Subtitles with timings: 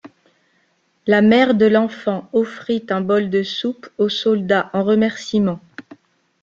[1.05, 5.59] La mère de l'enfant offrit un bol de soupe au soldat en remerciement.